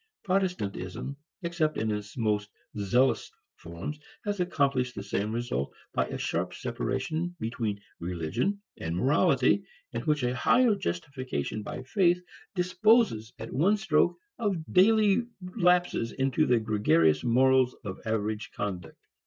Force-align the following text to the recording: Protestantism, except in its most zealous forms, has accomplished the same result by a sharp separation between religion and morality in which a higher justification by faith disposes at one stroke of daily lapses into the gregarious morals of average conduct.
Protestantism, 0.23 1.15
except 1.43 1.77
in 1.77 1.91
its 1.91 2.17
most 2.17 2.49
zealous 2.75 3.29
forms, 3.57 3.99
has 4.25 4.39
accomplished 4.39 4.95
the 4.95 5.03
same 5.03 5.31
result 5.31 5.75
by 5.93 6.07
a 6.07 6.17
sharp 6.17 6.55
separation 6.55 7.35
between 7.39 7.79
religion 7.99 8.59
and 8.79 8.95
morality 8.95 9.63
in 9.93 10.01
which 10.01 10.23
a 10.23 10.33
higher 10.35 10.73
justification 10.73 11.61
by 11.61 11.83
faith 11.83 12.19
disposes 12.55 13.31
at 13.37 13.53
one 13.53 13.77
stroke 13.77 14.17
of 14.39 14.55
daily 14.73 15.27
lapses 15.55 16.13
into 16.13 16.47
the 16.47 16.59
gregarious 16.59 17.23
morals 17.23 17.75
of 17.85 17.99
average 18.03 18.49
conduct. 18.55 18.97